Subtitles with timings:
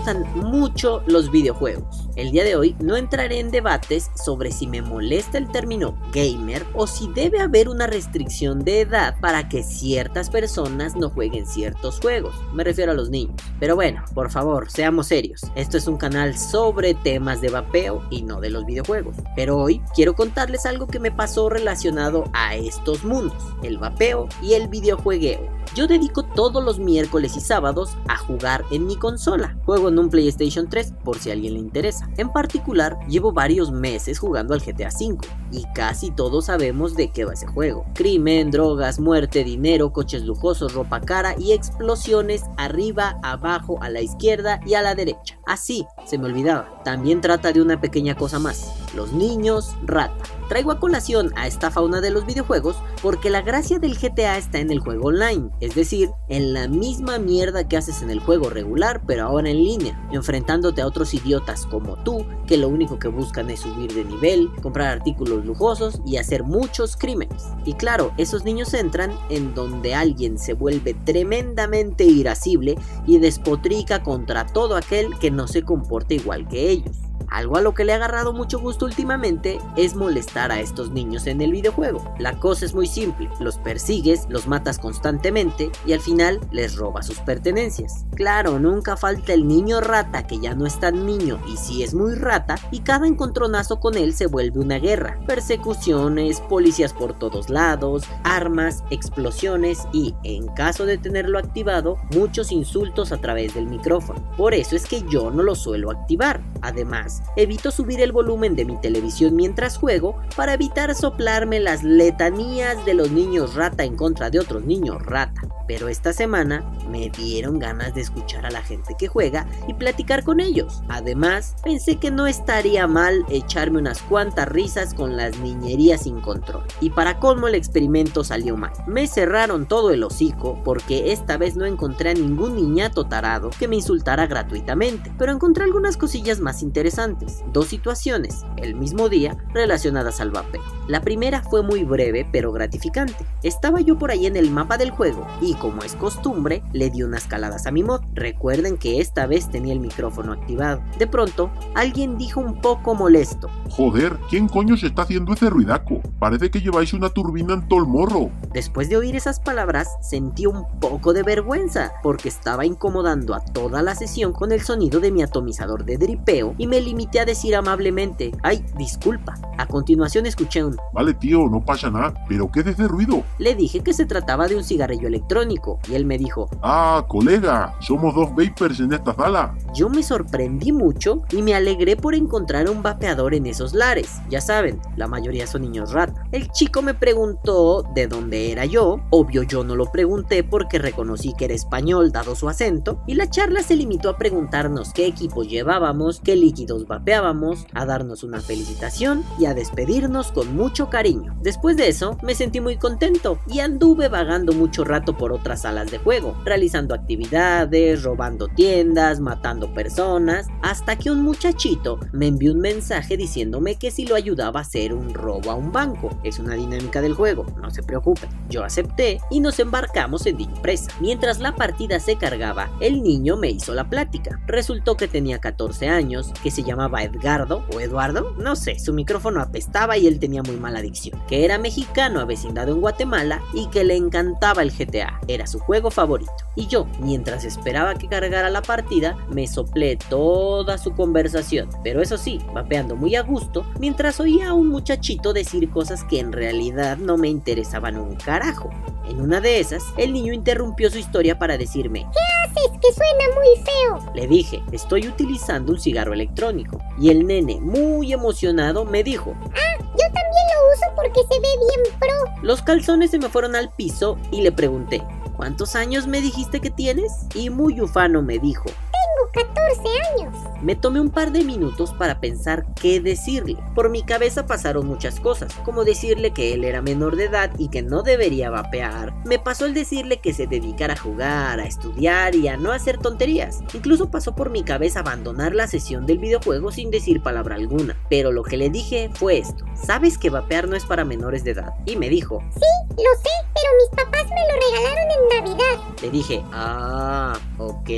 [0.00, 2.08] gustan mucho los videojuegos.
[2.20, 6.66] El día de hoy no entraré en debates sobre si me molesta el término gamer
[6.74, 11.98] o si debe haber una restricción de edad para que ciertas personas no jueguen ciertos
[11.98, 12.34] juegos.
[12.52, 13.36] Me refiero a los niños.
[13.58, 15.40] Pero bueno, por favor, seamos serios.
[15.54, 19.16] Esto es un canal sobre temas de vapeo y no de los videojuegos.
[19.34, 24.52] Pero hoy quiero contarles algo que me pasó relacionado a estos mundos, el vapeo y
[24.52, 25.60] el videojuegueo.
[25.74, 29.56] Yo dedico todos los miércoles y sábados a jugar en mi consola.
[29.64, 32.09] Juego en un PlayStation 3 por si a alguien le interesa.
[32.16, 35.18] En particular, llevo varios meses jugando al GTA V
[35.50, 37.84] y casi todos sabemos de qué va ese juego.
[37.94, 44.60] Crimen, drogas, muerte, dinero, coches lujosos, ropa cara y explosiones arriba, abajo, a la izquierda
[44.66, 45.38] y a la derecha.
[45.46, 46.82] Así, se me olvidaba.
[46.84, 50.24] También trata de una pequeña cosa más, los niños rata.
[50.48, 54.58] Traigo a colación a esta fauna de los videojuegos porque la gracia del GTA está
[54.58, 58.50] en el juego online, es decir, en la misma mierda que haces en el juego
[58.50, 63.08] regular pero ahora en línea, enfrentándote a otros idiotas como tú que lo único que
[63.08, 67.44] buscan es subir de nivel, comprar artículos lujosos y hacer muchos crímenes.
[67.64, 72.76] Y claro, esos niños entran en donde alguien se vuelve tremendamente irascible
[73.06, 77.09] y despotrica contra todo aquel que no se comporte igual que ellos.
[77.30, 81.26] Algo a lo que le ha agarrado mucho gusto últimamente es molestar a estos niños
[81.26, 82.14] en el videojuego.
[82.18, 87.06] La cosa es muy simple, los persigues, los matas constantemente y al final les robas
[87.06, 88.04] sus pertenencias.
[88.16, 91.94] Claro, nunca falta el niño rata que ya no es tan niño y si es
[91.94, 95.18] muy rata y cada encontronazo con él se vuelve una guerra.
[95.26, 103.12] Persecuciones, policías por todos lados, armas, explosiones y, en caso de tenerlo activado, muchos insultos
[103.12, 104.20] a través del micrófono.
[104.36, 106.40] Por eso es que yo no lo suelo activar.
[106.62, 112.84] Además, evito subir el volumen de mi televisión mientras juego para evitar soplarme las letanías
[112.84, 115.42] de los niños rata en contra de otros niños rata.
[115.70, 120.24] Pero esta semana me dieron ganas de escuchar a la gente que juega y platicar
[120.24, 120.82] con ellos.
[120.88, 126.64] Además, pensé que no estaría mal echarme unas cuantas risas con las niñerías sin control.
[126.80, 128.72] Y para colmo el experimento salió mal.
[128.88, 133.68] Me cerraron todo el hocico porque esta vez no encontré a ningún niñato tarado que
[133.68, 135.12] me insultara gratuitamente.
[135.18, 137.44] Pero encontré algunas cosillas más interesantes.
[137.52, 140.64] Dos situaciones, el mismo día, relacionadas al vapeo.
[140.88, 143.24] La primera fue muy breve pero gratificante.
[143.44, 147.04] Estaba yo por ahí en el mapa del juego y como es costumbre, le di
[147.04, 148.00] unas caladas a mi mod.
[148.14, 150.82] Recuerden que esta vez tenía el micrófono activado.
[150.98, 153.48] De pronto, alguien dijo un poco molesto.
[153.68, 156.00] Joder, ¿quién coño se está haciendo ese ruidaco?
[156.18, 158.30] Parece que lleváis una turbina en todo el morro.
[158.52, 163.82] Después de oír esas palabras, sentí un poco de vergüenza, porque estaba incomodando a toda
[163.82, 167.54] la sesión con el sonido de mi atomizador de dripeo y me limité a decir
[167.54, 169.34] amablemente, ay, disculpa.
[169.58, 170.76] A continuación escuché un...
[170.94, 173.22] Vale tío, no pasa nada, pero ¿qué es ese ruido?
[173.38, 175.39] Le dije que se trataba de un cigarrillo electrónico,
[175.88, 179.54] y él me dijo, Ah, colega, somos dos vapers en esta sala.
[179.72, 184.20] Yo me sorprendí mucho y me alegré por encontrar un vapeador en esos lares.
[184.28, 186.24] Ya saben, la mayoría son niños rata.
[186.32, 189.00] El chico me preguntó de dónde era yo.
[189.10, 193.00] Obvio yo no lo pregunté porque reconocí que era español dado su acento.
[193.06, 198.24] Y la charla se limitó a preguntarnos qué equipos llevábamos, qué líquidos vapeábamos, a darnos
[198.24, 201.36] una felicitación y a despedirnos con mucho cariño.
[201.42, 205.90] Después de eso me sentí muy contento y anduve vagando mucho rato por otras salas
[205.90, 212.60] de juego, realizando actividades, robando tiendas, matando personas, hasta que un muchachito me envió un
[212.60, 216.10] mensaje diciéndome que si lo ayudaba a hacer un robo a un banco.
[216.24, 218.30] Es una dinámica del juego, no se preocupen.
[218.48, 220.90] Yo acepté y nos embarcamos en dicha empresa.
[221.00, 224.40] Mientras la partida se cargaba, el niño me hizo la plática.
[224.46, 229.40] Resultó que tenía 14 años, que se llamaba Edgardo o Eduardo, no sé, su micrófono
[229.40, 233.84] apestaba y él tenía muy mala adicción, que era mexicano avecindado en Guatemala y que
[233.84, 236.32] le encantaba el GTA, era su juego favorito.
[236.60, 242.18] Y yo, mientras esperaba que cargara la partida, me soplé toda su conversación, pero eso
[242.18, 246.98] sí, vapeando muy a gusto, mientras oía a un muchachito decir cosas que en realidad
[246.98, 248.68] no me interesaban un carajo.
[249.08, 252.78] En una de esas, el niño interrumpió su historia para decirme, ¿Qué haces?
[252.78, 254.12] Que suena muy feo.
[254.14, 256.78] le dije, estoy utilizando un cigarro electrónico.
[257.00, 261.48] Y el nene, muy emocionado, me dijo, Ah, yo también lo uso porque se ve
[261.58, 262.42] bien pro.
[262.42, 265.02] los calzones se me fueron al piso y le pregunté,
[265.40, 267.10] ¿cuántos años me dijiste que tienes?
[267.34, 269.80] Y muy ufano me dijo, Tengo 14
[270.12, 270.49] años.
[270.62, 273.56] Me tomé un par de minutos para pensar qué decirle.
[273.74, 277.68] Por mi cabeza pasaron muchas cosas, como decirle que él era menor de edad y
[277.68, 279.14] que no debería vapear.
[279.24, 282.98] Me pasó el decirle que se dedicara a jugar, a estudiar y a no hacer
[282.98, 283.60] tonterías.
[283.72, 287.96] Incluso pasó por mi cabeza abandonar la sesión del videojuego sin decir palabra alguna.
[288.10, 289.64] Pero lo que le dije fue esto.
[289.74, 291.72] ¿Sabes que vapear no es para menores de edad?
[291.86, 296.00] Y me dijo, Sí, lo sé, pero mis papás me lo regalaron en Navidad.
[296.02, 297.90] Le dije, ah, ok.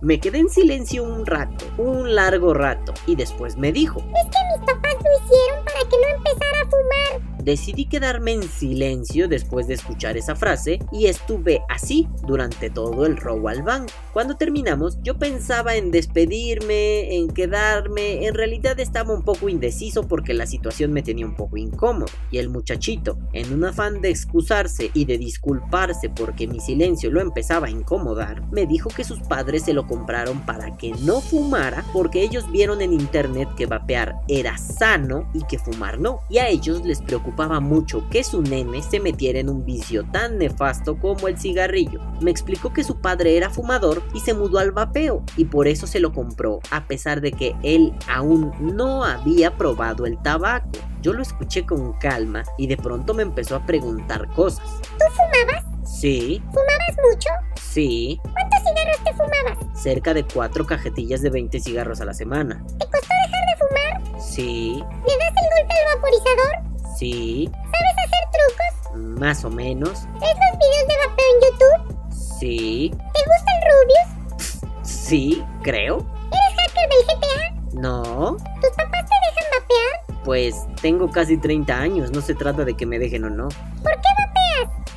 [0.00, 4.58] Me quedé en silencio un rato, un largo rato, y después me dijo, Es que
[4.58, 7.31] mis papás lo hicieron para que no empezara a fumar.
[7.42, 13.16] Decidí quedarme en silencio después de escuchar esa frase y estuve así durante todo el
[13.16, 13.92] robo al banco.
[14.12, 20.34] Cuando terminamos, yo pensaba en despedirme, en quedarme, en realidad estaba un poco indeciso porque
[20.34, 22.12] la situación me tenía un poco incómodo.
[22.30, 27.20] Y el muchachito, en un afán de excusarse y de disculparse porque mi silencio lo
[27.20, 31.84] empezaba a incomodar, me dijo que sus padres se lo compraron para que no fumara
[31.92, 36.46] porque ellos vieron en internet que vapear era sano y que fumar no, y a
[36.48, 41.28] ellos les preocupaba mucho que su nene se metiera en un vicio tan nefasto como
[41.28, 42.00] el cigarrillo.
[42.20, 45.86] Me explicó que su padre era fumador y se mudó al vapeo y por eso
[45.86, 50.68] se lo compró a pesar de que él aún no había probado el tabaco.
[51.00, 54.64] Yo lo escuché con calma y de pronto me empezó a preguntar cosas.
[54.82, 55.64] ¿Tú fumabas?
[55.84, 57.28] Sí, ¿Fumabas mucho?
[57.60, 59.80] sí, ¿Cuántos cigarros te fumabas?
[59.82, 62.62] cerca de cuatro cajetillas de 20 cigarros a la semana.
[62.78, 64.20] ¿Te costó dejar de fumar?
[64.20, 66.71] Sí, ¿Le das el golpe al vaporizador?
[66.98, 69.18] Sí, ¿Sabes hacer trucos?
[69.20, 69.90] más o menos.
[70.20, 72.08] ¿Ves los videos de vapeo en YouTube?
[72.38, 74.88] Sí, ¿Te gusta el Rubius?
[74.88, 75.98] sí, creo.
[76.30, 77.80] ¿Eres hacker del GTA?
[77.80, 80.22] No, ¿Tus papás te dejan vapear?
[80.24, 83.48] pues tengo casi 30 años, no se trata de que me dejen o no.
[83.82, 84.08] ¿Por qué?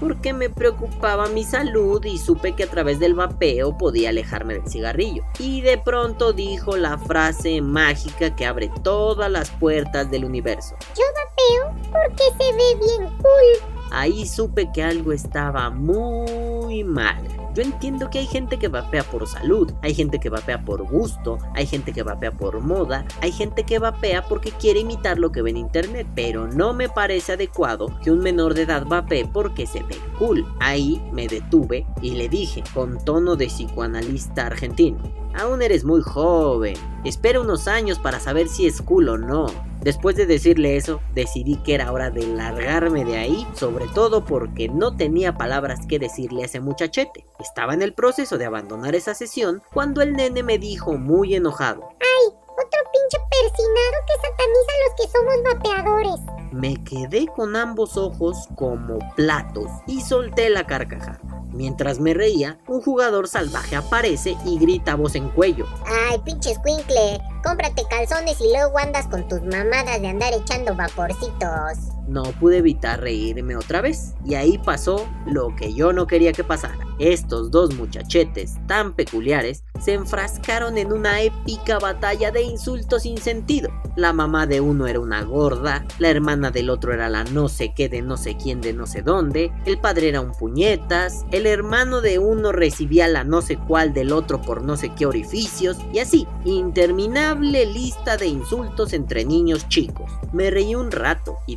[0.00, 4.68] Porque me preocupaba mi salud y supe que a través del vapeo podía alejarme del
[4.68, 5.22] cigarrillo.
[5.38, 10.74] Y de pronto dijo la frase mágica que abre todas las puertas del universo.
[10.96, 13.74] Yo vapeo porque se ve bien cool.
[13.92, 17.43] Ahí supe que algo estaba muy mal.
[17.54, 21.38] Yo entiendo que hay gente que vapea por salud, hay gente que vapea por gusto,
[21.54, 25.40] hay gente que vapea por moda, hay gente que vapea porque quiere imitar lo que
[25.40, 29.68] ve en internet, pero no me parece adecuado que un menor de edad vapee porque
[29.68, 30.44] se ve cool.
[30.58, 34.98] Ahí me detuve y le dije, con tono de psicoanalista argentino,
[35.34, 36.74] aún eres muy joven,
[37.04, 39.46] espera unos años para saber si es cool o no.
[39.84, 44.70] Después de decirle eso, decidí que era hora de largarme de ahí, sobre todo porque
[44.70, 47.26] no tenía palabras que decirle a ese muchachete.
[47.38, 51.86] Estaba en el proceso de abandonar esa sesión cuando el nene me dijo muy enojado.
[52.00, 56.20] Ay, otro pinche persinado que sataniza a los que somos vapeadores.
[56.50, 61.20] Me quedé con ambos ojos como platos y solté la carcajada.
[61.50, 65.66] Mientras me reía, un jugador salvaje aparece y grita voz en cuello.
[65.84, 71.93] Ay, pinche escuincle, cómprate calzones y luego andas con tus mamadas de andar echando vaporcitos.
[72.08, 76.44] No pude evitar reírme otra vez, y ahí pasó lo que yo no quería que
[76.44, 76.78] pasara.
[76.98, 83.68] Estos dos muchachetes tan peculiares se enfrascaron en una épica batalla de insultos sin sentido.
[83.96, 87.72] La mamá de uno era una gorda, la hermana del otro era la no sé
[87.74, 91.46] qué de no sé quién de no sé dónde, el padre era un puñetas, el
[91.46, 95.78] hermano de uno recibía la no sé cuál del otro por no sé qué orificios,
[95.92, 100.10] y así, interminable lista de insultos entre niños chicos.
[100.32, 101.56] Me reí un rato y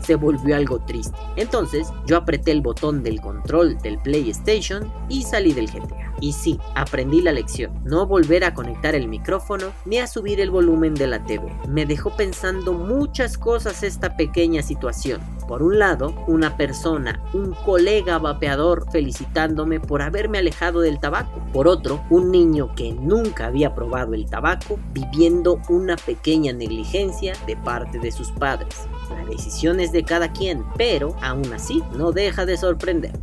[0.00, 1.16] se volvió algo triste.
[1.36, 6.09] Entonces yo apreté el botón del control del PlayStation y salí del GTA.
[6.20, 10.50] Y sí, aprendí la lección, no volver a conectar el micrófono ni a subir el
[10.50, 11.50] volumen de la TV.
[11.68, 15.20] Me dejó pensando muchas cosas esta pequeña situación.
[15.48, 21.40] Por un lado, una persona, un colega vapeador felicitándome por haberme alejado del tabaco.
[21.52, 27.56] Por otro, un niño que nunca había probado el tabaco viviendo una pequeña negligencia de
[27.56, 28.86] parte de sus padres.
[29.10, 33.18] La decisión es de cada quien, pero aún así no deja de sorprender.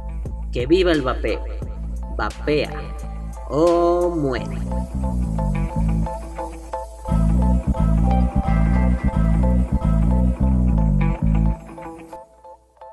[0.52, 1.67] Que viva el vapeo.
[2.18, 2.72] Vapea
[3.48, 4.58] o muere.